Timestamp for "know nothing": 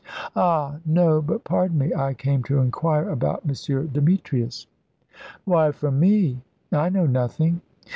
6.89-7.61